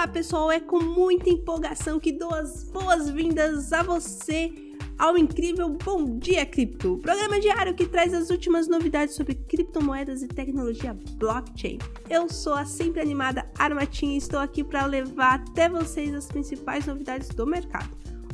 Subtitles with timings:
[0.00, 4.50] Olá pessoal, é com muita empolgação que dou as boas-vindas a você
[4.98, 10.28] ao incrível Bom Dia Cripto, programa diário que traz as últimas novidades sobre criptomoedas e
[10.28, 11.76] tecnologia blockchain.
[12.08, 16.86] Eu sou a sempre animada Armatinha e estou aqui para levar até vocês as principais
[16.86, 17.90] novidades do mercado.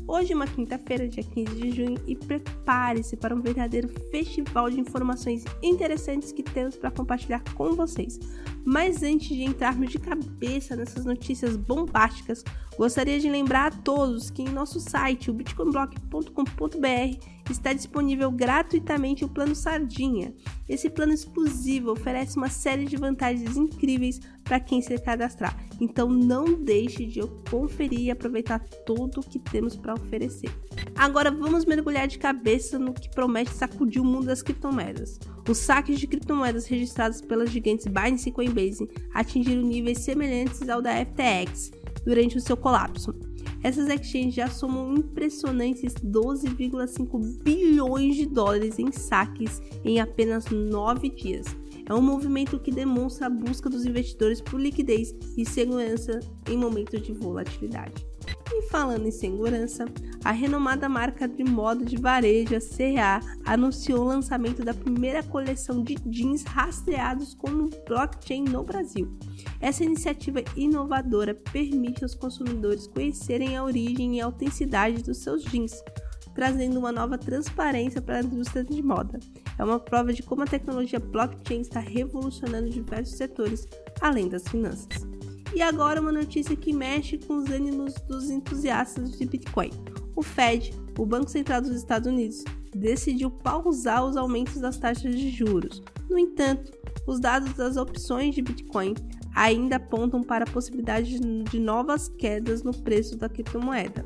[0.08, 4.78] Hoje é uma quinta-feira, dia 15 de junho, e prepare-se para um verdadeiro festival de
[4.78, 8.16] informações interessantes que temos para compartilhar com vocês.
[8.64, 12.44] Mas antes de entrarmos de cabeça nessas notícias bombásticas,
[12.78, 19.28] gostaria de lembrar a todos que em nosso site, o bitcoinblock.com.br, está disponível gratuitamente o
[19.28, 20.32] plano Sardinha.
[20.68, 25.58] Esse plano exclusivo oferece uma série de vantagens incríveis para quem se cadastrar.
[25.80, 30.50] Então não deixe de conferir e aproveitar tudo o que temos para oferecer.
[30.94, 35.18] Agora vamos mergulhar de cabeça no que promete sacudir o mundo das criptomoedas.
[35.48, 40.92] Os saques de criptomoedas registrados pelas gigantes Binance e Coinbase atingiram níveis semelhantes ao da
[41.04, 41.72] FTX
[42.04, 43.14] durante o seu colapso.
[43.62, 51.46] Essas exchanges já somam impressionantes 12,5 bilhões de dólares em saques em apenas 9 dias.
[51.88, 56.18] É um movimento que demonstra a busca dos investidores por liquidez e segurança
[56.50, 58.04] em momentos de volatilidade.
[58.50, 59.84] E falando em segurança,
[60.24, 65.94] a renomada marca de moda de varejo, CA, anunciou o lançamento da primeira coleção de
[66.06, 69.16] jeans rastreados com blockchain no Brasil.
[69.60, 75.82] Essa iniciativa inovadora permite aos consumidores conhecerem a origem e a autenticidade dos seus jeans,
[76.36, 79.18] trazendo uma nova transparência para a indústria de moda.
[79.58, 83.66] É uma prova de como a tecnologia blockchain está revolucionando diversos setores,
[84.02, 85.06] além das finanças.
[85.54, 89.70] E agora uma notícia que mexe com os ânimos dos entusiastas de Bitcoin.
[90.14, 95.30] O Fed, o Banco Central dos Estados Unidos, decidiu pausar os aumentos das taxas de
[95.30, 95.82] juros.
[96.10, 96.70] No entanto,
[97.06, 98.94] os dados das opções de Bitcoin
[99.34, 104.04] ainda apontam para a possibilidade de novas quedas no preço da criptomoeda.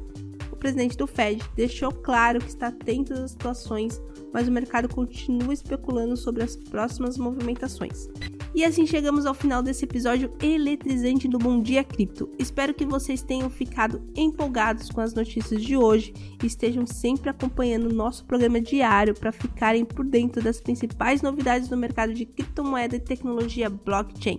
[0.61, 4.01] Presidente do Fed deixou claro que está atento às situações,
[4.33, 8.09] mas o mercado continua especulando sobre as próximas movimentações.
[8.53, 12.29] E assim chegamos ao final desse episódio eletrizante do Bom Dia Cripto.
[12.37, 16.13] Espero que vocês tenham ficado empolgados com as notícias de hoje
[16.43, 21.69] e estejam sempre acompanhando o nosso programa diário para ficarem por dentro das principais novidades
[21.69, 24.39] do mercado de criptomoeda e tecnologia blockchain.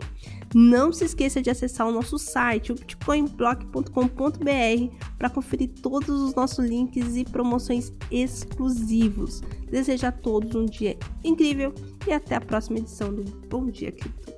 [0.54, 6.66] Não se esqueça de acessar o nosso site, o bitcoinblock.com.br, para conferir todos os nossos
[6.66, 9.42] links e promoções exclusivos.
[9.72, 11.74] Desejo a todos um dia incrível
[12.08, 14.31] e até a próxima edição do Bom Dia Cripto.